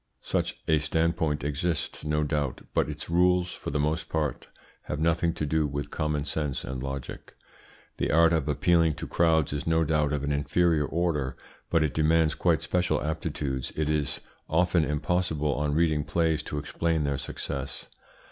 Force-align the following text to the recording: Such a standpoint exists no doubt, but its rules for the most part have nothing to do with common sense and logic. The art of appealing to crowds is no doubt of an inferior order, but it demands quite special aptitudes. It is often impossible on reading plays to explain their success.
Such 0.23 0.57
a 0.67 0.79
standpoint 0.79 1.43
exists 1.43 2.03
no 2.03 2.23
doubt, 2.23 2.61
but 2.73 2.89
its 2.89 3.07
rules 3.07 3.53
for 3.53 3.69
the 3.69 3.79
most 3.79 4.09
part 4.09 4.47
have 4.85 4.99
nothing 4.99 5.31
to 5.35 5.45
do 5.45 5.67
with 5.67 5.91
common 5.91 6.25
sense 6.25 6.63
and 6.63 6.81
logic. 6.81 7.35
The 7.97 8.09
art 8.09 8.33
of 8.33 8.47
appealing 8.49 8.95
to 8.95 9.05
crowds 9.05 9.53
is 9.53 9.67
no 9.67 9.83
doubt 9.83 10.11
of 10.11 10.23
an 10.23 10.31
inferior 10.31 10.87
order, 10.87 11.37
but 11.69 11.83
it 11.83 11.93
demands 11.93 12.33
quite 12.33 12.63
special 12.63 12.99
aptitudes. 12.99 13.71
It 13.75 13.91
is 13.91 14.21
often 14.49 14.83
impossible 14.83 15.53
on 15.53 15.75
reading 15.75 16.03
plays 16.03 16.41
to 16.43 16.57
explain 16.57 17.03
their 17.03 17.19
success. 17.19 17.85